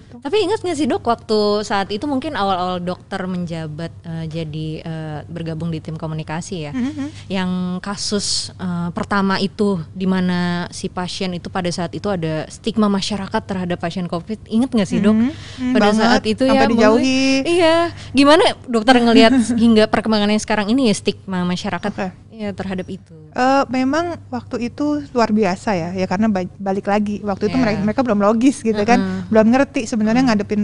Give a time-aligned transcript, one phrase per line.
[0.00, 0.16] itu.
[0.24, 5.18] Tapi ingat nggak sih dok waktu saat itu mungkin awal-awal dokter menjabat uh, jadi uh,
[5.28, 7.08] bergabung di tim komunikasi ya, mm-hmm.
[7.28, 7.50] yang
[7.84, 13.42] kasus uh, pertama itu di mana si pasien itu pada saat itu ada stigma masyarakat
[13.44, 14.48] terhadap pasien COVID.
[14.48, 15.14] Ingat nggak sih dok?
[15.14, 15.72] Mm-hmm.
[15.76, 17.44] Pada Banget, saat itu ya, dijauhi.
[17.44, 17.76] iya.
[18.16, 22.29] Gimana dokter ngelihat hingga perkembangannya sekarang ini ya stigma masyarakat okay.
[22.40, 23.12] Ya terhadap itu?
[23.36, 27.52] Uh, memang waktu itu luar biasa ya, ya karena balik lagi waktu yeah.
[27.52, 28.88] itu mereka, mereka belum logis gitu uh -uh.
[28.88, 30.36] kan, belum ngerti sebenarnya uh -uh.
[30.40, 30.60] ngadepin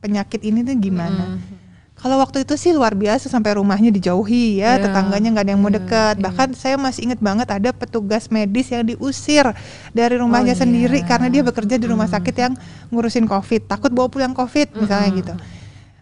[0.00, 1.36] penyakit ini tuh gimana.
[1.36, 1.58] Uh -uh.
[2.00, 4.88] Kalau waktu itu sih luar biasa sampai rumahnya dijauhi ya, yeah.
[4.88, 6.16] tetangganya nggak ada yang mau deket.
[6.16, 6.24] Yeah.
[6.24, 9.44] Bahkan saya masih ingat banget ada petugas medis yang diusir
[9.92, 11.08] dari rumahnya oh, sendiri yeah.
[11.12, 12.56] karena dia bekerja di rumah sakit yang
[12.88, 15.34] ngurusin COVID, takut bawa pulang COVID misalnya gitu.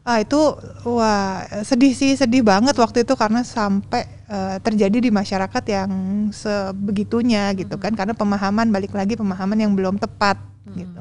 [0.08, 0.40] Ah itu
[0.88, 5.90] wah sedih sih sedih banget waktu itu karena sampai uh, terjadi di masyarakat yang
[6.32, 10.76] sebegitunya gitu kan karena pemahaman balik lagi pemahaman yang belum tepat hmm.
[10.80, 11.00] gitu.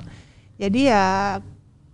[0.59, 1.39] Jadi ya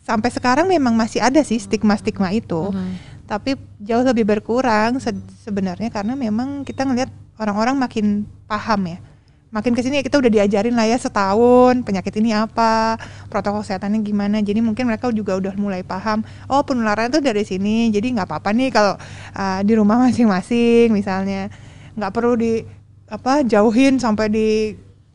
[0.02, 2.74] sampai sekarang memang masih ada sih stigma-stigma itu.
[2.74, 2.98] Hmm.
[3.30, 5.14] Tapi jauh lebih berkurang se
[5.46, 9.13] sebenarnya karena memang kita ngelihat orang-orang makin paham ya
[9.54, 12.98] makin ke sini kita udah diajarin lah ya setahun penyakit ini apa
[13.30, 17.94] protokol kesehatannya gimana jadi mungkin mereka juga udah mulai paham oh penularan itu dari sini
[17.94, 18.98] jadi nggak apa-apa nih kalau
[19.38, 21.54] uh, di rumah masing-masing misalnya
[21.94, 22.66] nggak perlu di
[23.06, 24.50] apa jauhin sampai di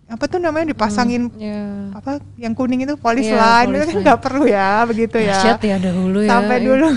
[0.09, 1.93] apa tuh namanya dipasangin hmm, yeah.
[1.93, 5.59] apa yang kuning itu polis yeah, line itu kan nggak perlu ya begitu ya.
[5.61, 6.31] ya dahulu ya.
[6.31, 6.89] Sampai dulu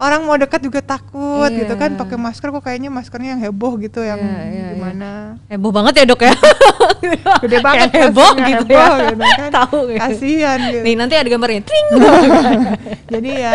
[0.00, 1.60] orang mau dekat juga takut yeah.
[1.60, 5.08] gitu kan pakai masker kok kayaknya maskernya yang heboh gitu yang yeah, yeah, gimana
[5.44, 5.52] yeah.
[5.54, 6.34] heboh banget ya dok ya
[7.44, 10.00] gede banget heboh gitu heboh, ya gitu kan tahu gitu.
[10.00, 11.86] kasihan gitu nih nanti ada gambarnya Tring.
[13.12, 13.52] jadi ya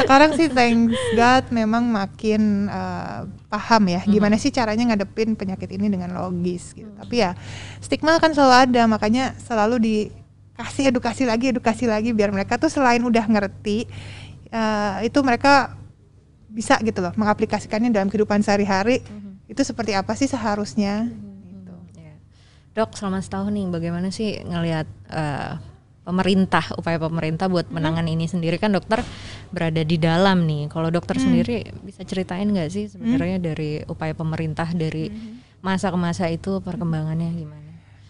[0.00, 5.92] sekarang sih thanks God memang makin uh, paham ya gimana sih caranya ngadepin penyakit ini
[5.92, 7.00] dengan logis gitu hmm.
[7.04, 7.36] tapi ya
[7.84, 13.04] stigma kan selalu ada makanya selalu dikasih edukasi lagi edukasi lagi biar mereka tuh selain
[13.04, 13.84] udah ngerti
[14.54, 15.74] uh, itu mereka
[16.54, 19.50] bisa gitu loh mengaplikasikannya dalam kehidupan sehari-hari mm-hmm.
[19.50, 21.50] itu seperti apa sih seharusnya mm-hmm.
[21.50, 21.74] gitu.
[21.98, 22.16] Yeah.
[22.78, 25.58] Dok selama setahun nih bagaimana sih ngelihat uh,
[26.06, 27.74] pemerintah upaya pemerintah buat mm-hmm.
[27.74, 28.26] menangani mm-hmm.
[28.30, 29.02] ini sendiri kan dokter
[29.50, 31.26] berada di dalam nih kalau dokter mm-hmm.
[31.26, 33.50] sendiri bisa ceritain nggak sih sebenarnya mm-hmm.
[33.50, 35.58] dari upaya pemerintah dari mm-hmm.
[35.58, 37.62] masa ke masa itu perkembangannya gimana?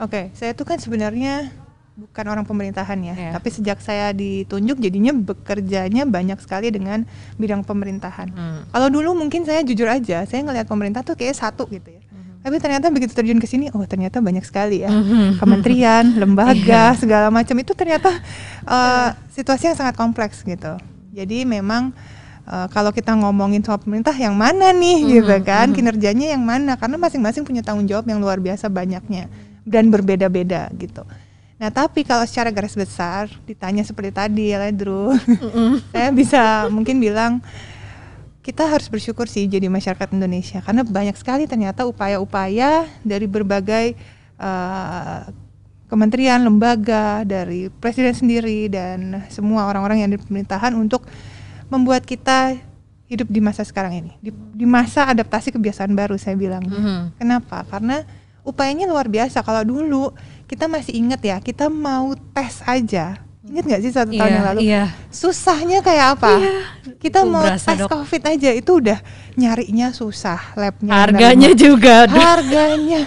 [0.02, 1.54] Oke, okay, saya tuh kan sebenarnya
[1.94, 3.32] bukan orang pemerintahan ya, yeah.
[3.38, 7.06] tapi sejak saya ditunjuk jadinya bekerjanya banyak sekali dengan
[7.38, 8.34] bidang pemerintahan.
[8.34, 8.60] Hmm.
[8.66, 12.02] Kalau dulu mungkin saya jujur aja, saya ngelihat pemerintah tuh kayak satu gitu ya.
[12.10, 12.42] Hmm.
[12.42, 15.38] Tapi ternyata begitu terjun ke sini, oh ternyata banyak sekali ya, hmm.
[15.38, 16.98] kementerian, lembaga, yeah.
[16.98, 18.10] segala macam itu ternyata
[18.66, 20.74] uh, situasi yang sangat kompleks gitu.
[21.14, 21.94] Jadi memang
[22.50, 25.10] uh, kalau kita ngomongin soal pemerintah yang mana nih hmm.
[25.14, 26.74] gitu kan, kinerjanya yang mana?
[26.74, 29.30] Karena masing-masing punya tanggung jawab yang luar biasa banyaknya
[29.62, 31.06] dan berbeda-beda gitu.
[31.54, 35.14] Nah tapi kalau secara garis besar ditanya seperti tadi ya Ledru,
[35.94, 37.38] saya bisa mungkin bilang
[38.44, 43.96] kita harus bersyukur sih jadi masyarakat Indonesia karena banyak sekali ternyata upaya-upaya dari berbagai
[44.36, 45.32] uh,
[45.88, 51.06] kementerian, lembaga, dari presiden sendiri dan semua orang-orang yang di pemerintahan untuk
[51.70, 52.58] membuat kita
[53.06, 56.66] hidup di masa sekarang ini, di, di masa adaptasi kebiasaan baru saya bilang.
[56.66, 57.00] Mm -hmm.
[57.20, 57.62] Kenapa?
[57.68, 58.02] Karena
[58.44, 59.42] upayanya luar biasa.
[59.42, 60.14] Kalau dulu
[60.46, 64.46] kita masih ingat ya kita mau tes aja Ingat nggak sih satu tahun yeah, yang
[64.48, 64.60] lalu?
[64.64, 64.88] Yeah.
[65.12, 66.32] Susahnya kayak apa?
[66.40, 66.64] Yeah,
[66.96, 67.92] kita mau tes dok.
[67.92, 68.98] COVID aja itu udah
[69.36, 71.04] nyarinya susah, labnya.
[71.04, 72.08] Harganya juga.
[72.08, 73.04] Harganya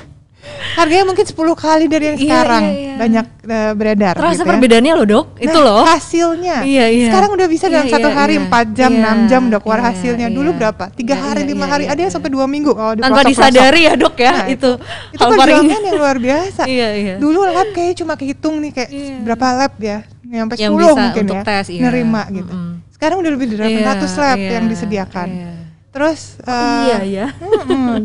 [0.77, 2.93] harganya mungkin 10 kali dari yang iya, sekarang iya, iya.
[3.01, 4.49] banyak uh, beredar terasa gitu ya.
[4.53, 7.09] perbedaannya loh dok nah, itu loh hasilnya iya, iya.
[7.09, 8.45] sekarang udah bisa dalam iya, satu hari iya.
[8.45, 10.57] 4 jam iya, 6 jam udah keluar iya, hasilnya dulu iya.
[10.61, 13.21] berapa tiga iya, hari lima iya, hari iya, ada yang sampai dua minggu oh, tanpa
[13.25, 14.69] disadari ya dok ya nah, itu
[15.17, 17.15] itu perjuangan yang luar biasa iya, iya.
[17.17, 19.17] dulu lab kayak cuma kehitung nih kayak iya.
[19.25, 19.97] berapa lab ya
[20.29, 21.81] sampai yang 10 mungkin ya tes, iya.
[21.89, 22.73] nerima gitu mm -hmm.
[22.93, 25.51] sekarang udah lebih dari 800 iya, lab iya, yang disediakan iya.
[25.89, 27.27] terus uh, iya ya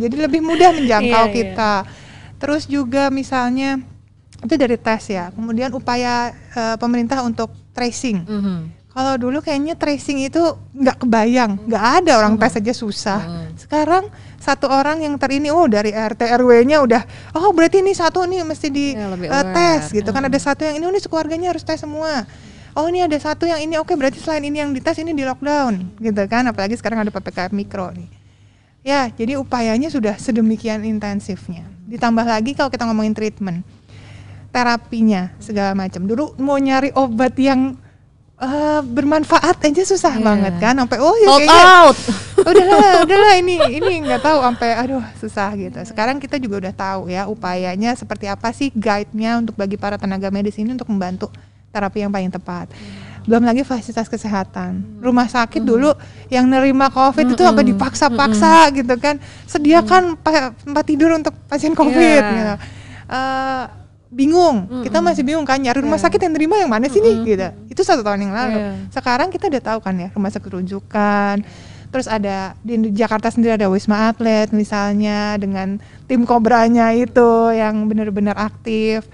[0.08, 1.72] jadi lebih mudah menjangkau iya, kita
[2.42, 3.78] Terus juga misalnya
[4.42, 5.30] itu dari tes ya.
[5.30, 8.26] Kemudian upaya uh, pemerintah untuk tracing.
[8.26, 8.58] Mm -hmm.
[8.92, 10.42] Kalau dulu kayaknya tracing itu
[10.76, 13.20] nggak kebayang, nggak ada orang tes aja susah.
[13.24, 13.48] Mm.
[13.56, 14.04] Sekarang
[14.36, 17.02] satu orang yang terini, oh dari RT RW-nya udah,
[17.38, 20.14] oh berarti ini satu nih mesti di ya, uh, tes gitu mm.
[20.18, 20.22] kan.
[20.28, 22.28] Ada satu yang ini, oh, ini sekeluarganya harus tes semua.
[22.76, 25.24] Oh ini ada satu yang ini, oke okay, berarti selain ini yang dites ini di
[25.24, 26.44] lockdown gitu kan.
[26.52, 28.10] Apalagi sekarang ada ppkm mikro nih.
[28.84, 33.60] Ya, jadi upayanya sudah sedemikian intensifnya ditambah lagi kalau kita ngomongin treatment.
[34.48, 36.08] Terapinya segala macam.
[36.08, 37.76] Dulu mau nyari obat yang
[38.40, 40.24] uh, bermanfaat aja susah yeah.
[40.24, 40.74] banget kan.
[40.80, 41.98] Sampai oh ya kayaknya out.
[42.48, 44.38] Udahlah udahlah ini ini nggak tahu.
[44.40, 45.78] Sampai aduh susah gitu.
[45.84, 50.32] Sekarang kita juga udah tahu ya upayanya seperti apa sih guide-nya untuk bagi para tenaga
[50.32, 51.28] medis ini untuk membantu
[51.72, 52.68] terapi yang paling tepat
[53.26, 55.02] belum lagi fasilitas kesehatan.
[55.02, 55.94] Rumah sakit dulu
[56.28, 60.18] yang nerima COVID itu apa dipaksa-paksa gitu kan, sediakan
[60.64, 62.22] tempat tidur untuk pasien COVID.
[62.22, 62.32] Yeah.
[62.34, 62.54] Gitu.
[63.12, 63.64] Uh,
[64.12, 64.84] bingung, mm-hmm.
[64.84, 66.04] kita masih bingung kan nyari rumah yeah.
[66.04, 67.48] sakit yang nerima yang mana sih nih gitu.
[67.72, 68.58] Itu satu tahun yang lalu.
[68.60, 68.74] Yeah.
[68.92, 71.36] Sekarang kita udah tahu kan ya rumah sakit rujukan.
[71.92, 75.76] Terus ada di Jakarta sendiri ada Wisma Atlet misalnya dengan
[76.08, 79.04] tim kobranya itu yang benar-benar aktif.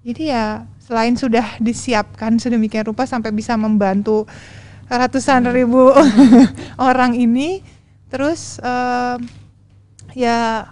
[0.00, 4.24] Jadi ya selain sudah disiapkan sedemikian rupa sampai bisa membantu
[4.90, 5.54] ratusan hmm.
[5.54, 5.92] ribu
[6.90, 7.62] orang ini,
[8.10, 9.20] terus uh,
[10.16, 10.66] ya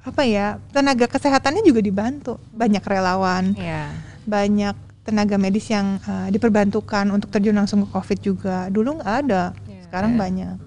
[0.00, 3.92] apa ya tenaga kesehatannya juga dibantu banyak relawan, yeah.
[4.24, 4.72] banyak
[5.04, 8.56] tenaga medis yang uh, diperbantukan untuk terjun langsung ke COVID juga.
[8.72, 9.84] Dulu nggak ada, yeah.
[9.84, 10.20] sekarang yeah.
[10.20, 10.58] banyak.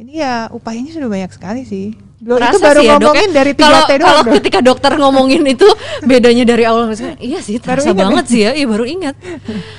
[0.00, 1.92] Jadi ya upayanya sudah banyak sekali sih.
[2.20, 5.64] Loh, itu baru ya, ngomongin ya, dari tiga T Kalau ketika dokter ngomongin itu
[6.04, 9.16] bedanya dari awal maksudnya, iya sih terasa baru banget sih ya, iya baru ingat.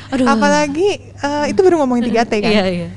[0.10, 0.26] Aduh.
[0.26, 0.90] Apalagi
[1.22, 2.50] uh, itu baru ngomongin tiga T kan.
[2.50, 2.90] Iya, iya.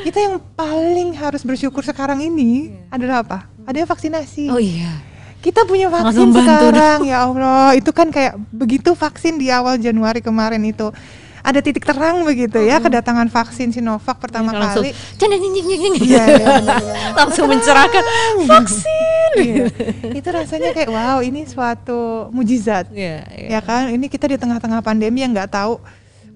[0.00, 2.96] Kita yang paling harus bersyukur sekarang ini iya.
[2.96, 3.38] adalah apa?
[3.68, 4.48] Ada vaksinasi.
[4.48, 5.04] Oh iya.
[5.44, 7.76] Kita punya vaksin sekarang, ya Allah.
[7.76, 10.88] Itu kan kayak begitu vaksin di awal Januari kemarin itu
[11.46, 15.14] ada titik terang begitu ya kedatangan vaksin Sinovac pertama ya, langsung, kali.
[16.02, 16.46] Iya, ya,
[17.22, 18.04] langsung mencerahkan
[18.50, 19.30] vaksin.
[19.38, 19.64] Iya.
[20.10, 22.90] Itu rasanya kayak wow, ini suatu mujizat.
[22.90, 23.48] Ya, ya.
[23.58, 23.94] ya kan?
[23.94, 25.78] Ini kita di tengah-tengah pandemi yang nggak tahu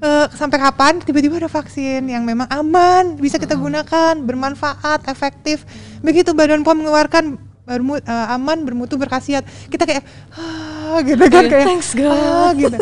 [0.01, 5.67] uh, sampai kapan tiba-tiba ada vaksin yang memang aman, bisa kita gunakan, bermanfaat, efektif.
[6.07, 9.43] Begitu Badan POM mengeluarkan bermu, uh, aman, bermutu, berkhasiat.
[9.71, 10.03] Kita kayak
[10.35, 10.70] ah,
[11.07, 12.11] gitu kan yeah, kayak thanks God.
[12.11, 12.77] Ah, gitu.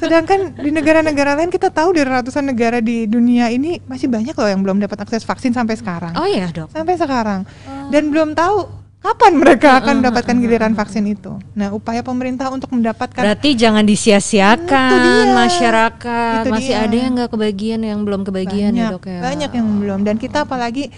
[0.00, 4.48] Sedangkan di negara-negara lain kita tahu dari ratusan negara di dunia ini masih banyak loh
[4.48, 6.16] yang belum dapat akses vaksin sampai sekarang.
[6.16, 6.72] Oh iya, Dok.
[6.72, 7.44] Sampai sekarang.
[7.68, 7.92] Oh.
[7.92, 11.40] Dan belum tahu kapan mereka akan mendapatkan giliran vaksin itu.
[11.56, 16.44] Nah, upaya pemerintah untuk mendapatkan Berarti jangan disia-siakan masyarakat.
[16.44, 16.84] Itu Masih dia.
[16.84, 19.20] ada yang nggak kebagian yang belum kebagian banyak, ya, Dok ya.
[19.24, 20.92] Banyak yang belum dan kita apalagi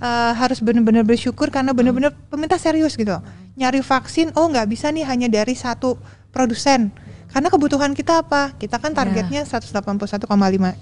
[0.00, 3.14] uh, harus benar-benar bersyukur karena benar-benar pemerintah serius gitu.
[3.54, 6.00] Nyari vaksin oh nggak bisa nih hanya dari satu
[6.32, 6.90] produsen.
[7.30, 8.58] Karena kebutuhan kita apa?
[8.58, 9.60] Kita kan targetnya yeah.
[9.86, 10.26] 181,5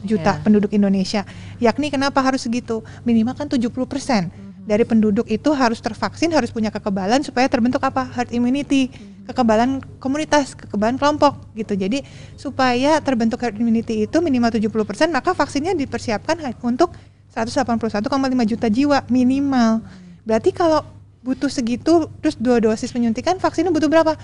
[0.01, 0.41] juta yeah.
[0.41, 1.29] penduduk Indonesia.
[1.61, 2.81] Yakni kenapa harus segitu?
[3.05, 4.65] Minimal kan 70 persen mm-hmm.
[4.65, 8.01] dari penduduk itu harus tervaksin harus punya kekebalan supaya terbentuk apa?
[8.17, 9.29] Herd immunity mm-hmm.
[9.29, 11.77] kekebalan komunitas kekebalan kelompok gitu.
[11.77, 12.01] Jadi
[12.41, 16.97] supaya terbentuk herd immunity itu minimal 70 persen maka vaksinnya dipersiapkan untuk
[17.47, 19.85] 181,5 juta jiwa minimal.
[20.27, 20.83] Berarti kalau
[21.23, 24.19] butuh segitu terus dua dosis penyuntikan vaksinnya butuh berapa?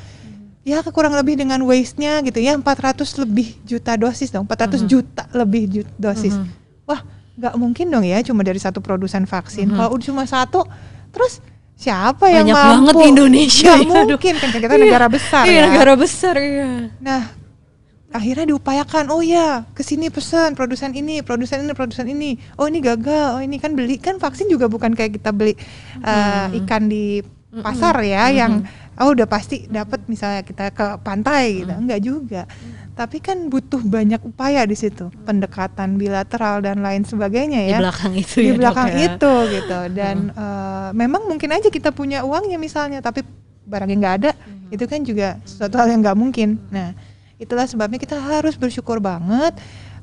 [0.65, 4.81] Ya kurang lebih dengan waste-nya gitu ya 400 lebih juta dosis dong, 400 uh -huh.
[4.89, 6.33] juta lebih juta dosis.
[6.33, 6.89] Uh -huh.
[6.89, 7.01] Wah,
[7.37, 9.69] nggak mungkin dong ya cuma dari satu produsen vaksin.
[9.69, 9.79] Uh -huh.
[9.93, 10.65] Kalau cuma satu
[11.13, 11.45] terus
[11.77, 12.73] siapa yang Banyak mampu?
[12.73, 13.73] banget Indonesia.
[13.77, 15.63] Gak mungkin kan kita negara besar iya, ya.
[15.69, 16.89] negara besar ya.
[17.03, 17.23] Nah,
[18.15, 22.39] akhirnya diupayakan oh ya ke sini pesan produsen ini produsen ini produsen ini.
[22.55, 23.35] Oh ini gagal.
[23.35, 23.99] Oh ini kan beli.
[23.99, 25.59] Kan vaksin juga bukan kayak kita beli
[26.07, 28.35] uh, ikan di pasar ya hmm.
[28.39, 28.53] yang
[29.03, 31.75] oh udah pasti dapat misalnya kita ke pantai gitu.
[31.75, 32.43] Enggak juga.
[32.95, 35.11] Tapi kan butuh banyak upaya di situ.
[35.27, 37.79] Pendekatan bilateral dan lain sebagainya ya.
[37.79, 38.99] Di belakang itu di ya, belakang ya.
[39.11, 39.79] itu gitu.
[39.91, 40.39] Dan hmm.
[40.39, 43.27] uh, memang mungkin aja kita punya uangnya misalnya tapi
[43.67, 44.77] barangnya nggak ada hmm.
[44.77, 46.63] itu kan juga sesuatu hal yang nggak mungkin.
[46.71, 46.95] Nah
[47.45, 49.53] Itulah sebabnya kita harus bersyukur banget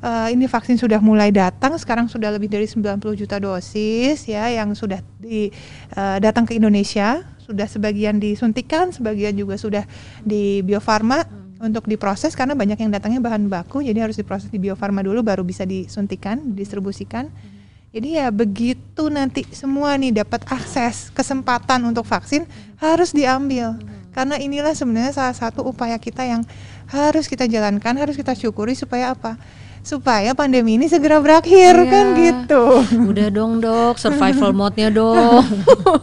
[0.01, 4.73] uh, ini vaksin sudah mulai datang sekarang sudah lebih dari 90 juta dosis ya yang
[4.73, 5.53] sudah di,
[5.95, 9.85] uh, datang ke Indonesia sudah sebagian disuntikan sebagian juga sudah
[10.25, 11.65] di Bio Farma hmm.
[11.65, 15.21] untuk diproses karena banyak yang datangnya bahan baku jadi harus diproses di Bio Farma dulu
[15.21, 17.49] baru bisa disuntikan distribusikan hmm.
[17.93, 22.81] jadi ya begitu nanti semua nih dapat akses kesempatan untuk vaksin hmm.
[22.81, 24.15] harus diambil hmm.
[24.15, 26.47] karena inilah sebenarnya salah satu upaya kita yang
[26.91, 29.39] harus kita jalankan, harus kita syukuri supaya apa?
[29.81, 31.89] supaya pandemi ini segera berakhir iya.
[31.89, 32.63] kan gitu.
[33.09, 35.41] Udah dong dok, survival mode-nya dong.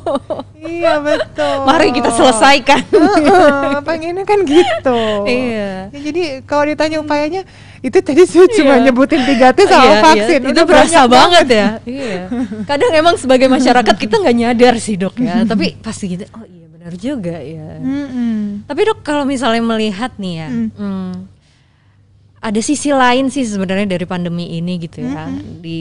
[0.58, 1.62] iya betul.
[1.62, 2.82] Mari kita selesaikan.
[2.90, 5.00] uh, uh, ini kan gitu.
[5.30, 5.94] Iya.
[5.94, 7.46] Ya, jadi kalau ditanya upayanya
[7.78, 8.90] itu tadi saya cuma iya.
[8.90, 10.40] nyebutin tiga T sama iya, vaksin.
[10.42, 10.50] Iya.
[10.50, 11.66] Itu berasa banget ya.
[11.86, 12.22] iya.
[12.70, 16.26] Kadang emang sebagai masyarakat kita nggak nyadar sih dok ya, tapi pasti gitu.
[16.34, 16.57] Oh iya
[16.88, 17.76] benar juga ya.
[17.76, 18.40] Mm -hmm.
[18.64, 20.68] Tapi dok kalau misalnya melihat nih ya, mm.
[20.72, 21.12] Hmm,
[22.40, 25.28] ada sisi lain sih sebenarnya dari pandemi ini gitu ya.
[25.28, 25.60] Mm -hmm.
[25.60, 25.80] Di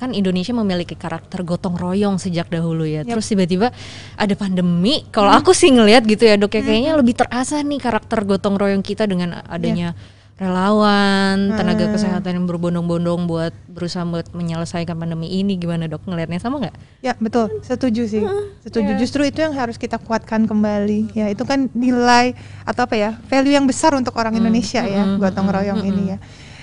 [0.00, 3.04] kan Indonesia memiliki karakter gotong royong sejak dahulu ya.
[3.04, 3.12] Yep.
[3.12, 3.68] Terus tiba-tiba
[4.16, 5.04] ada pandemi.
[5.12, 5.38] Kalau mm.
[5.44, 6.98] aku sih ngelihat gitu ya dok ya kayaknya mm.
[7.04, 9.92] lebih terasa nih karakter gotong royong kita dengan adanya.
[9.92, 11.92] Yeah relawan, tenaga hmm.
[11.92, 16.76] kesehatan yang berbondong-bondong buat berusaha buat menyelesaikan pandemi ini gimana dok ngelihatnya sama nggak?
[17.04, 18.96] Ya betul, setuju sih, hmm, setuju.
[18.96, 19.00] Yeah.
[19.04, 21.12] Justru itu yang harus kita kuatkan kembali.
[21.12, 22.32] Ya itu kan nilai
[22.64, 24.40] atau apa ya value yang besar untuk orang hmm.
[24.40, 25.20] Indonesia ya, hmm.
[25.20, 25.90] gotong royong hmm.
[25.92, 26.18] ini ya.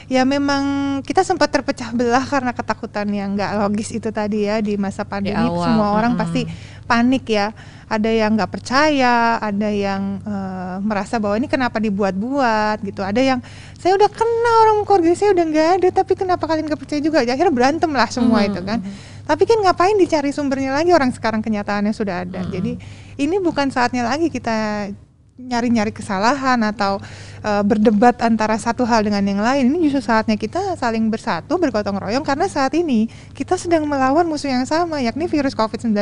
[0.08, 0.64] ya memang
[1.06, 5.36] kita sempat terpecah belah karena ketakutan yang nggak logis itu tadi ya di masa pandemi
[5.36, 6.20] awal, semua orang mm.
[6.24, 6.42] pasti
[6.88, 7.52] panik ya
[7.92, 13.02] ada yang nggak percaya ada yang uh, merasa bahwa ini kenapa dibuat-buat gitu.
[13.06, 13.40] Ada yang
[13.78, 17.24] saya udah kenal orang keluarga saya udah nggak ada tapi kenapa kalian nggak percaya juga?
[17.24, 18.80] Akhirnya berantem lah semua Hmm, itu kan.
[19.28, 22.42] Tapi kan ngapain dicari sumbernya lagi orang sekarang kenyataannya sudah ada.
[22.44, 22.52] Hmm.
[22.52, 22.72] jadi
[23.18, 24.90] ini bukan saatnya lagi kita
[25.38, 26.98] nyari-nyari kesalahan atau
[27.46, 31.94] uh, berdebat antara satu hal dengan yang lain ini justru saatnya kita saling bersatu bergotong
[31.94, 33.06] royong karena saat ini
[33.38, 35.94] kita sedang melawan musuh yang sama yakni virus COVID-19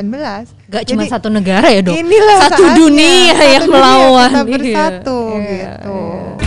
[0.71, 4.29] Gak cuma Jadi, satu negara ya dok, inilah satu saatnya, dunia satu yang dunia melawan.
[4.31, 6.44] kita Iya, bersatu iya, gitu iya.